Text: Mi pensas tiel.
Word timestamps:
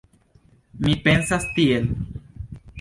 Mi 0.87 0.95
pensas 1.09 1.47
tiel. 1.61 1.89